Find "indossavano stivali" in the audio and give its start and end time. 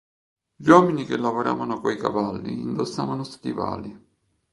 2.59-4.05